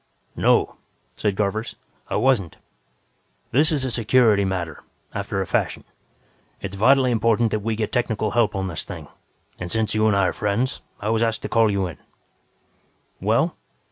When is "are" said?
10.25-10.33